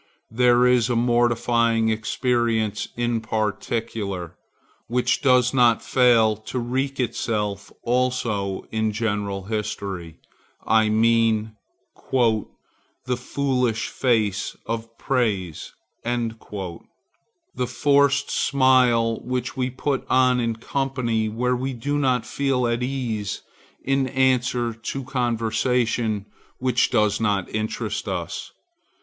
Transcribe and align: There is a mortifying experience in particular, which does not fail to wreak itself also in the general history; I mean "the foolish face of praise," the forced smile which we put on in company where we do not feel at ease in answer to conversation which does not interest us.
There 0.31 0.65
is 0.65 0.89
a 0.89 0.95
mortifying 0.95 1.89
experience 1.89 2.87
in 2.97 3.21
particular, 3.21 4.35
which 4.87 5.21
does 5.21 5.53
not 5.53 5.83
fail 5.83 6.35
to 6.37 6.57
wreak 6.57 6.99
itself 6.99 7.71
also 7.83 8.63
in 8.71 8.87
the 8.87 8.93
general 8.93 9.43
history; 9.43 10.17
I 10.65 10.89
mean 10.89 11.55
"the 12.11 12.47
foolish 13.15 13.89
face 13.89 14.57
of 14.65 14.97
praise," 14.97 15.71
the 16.03 17.67
forced 17.67 18.31
smile 18.31 19.19
which 19.23 19.55
we 19.55 19.69
put 19.69 20.07
on 20.09 20.39
in 20.39 20.55
company 20.55 21.29
where 21.29 21.55
we 21.55 21.73
do 21.73 21.99
not 21.99 22.25
feel 22.25 22.65
at 22.65 22.81
ease 22.81 23.43
in 23.85 24.07
answer 24.07 24.73
to 24.73 25.03
conversation 25.03 26.25
which 26.57 26.89
does 26.89 27.19
not 27.21 27.47
interest 27.53 28.07
us. 28.07 28.51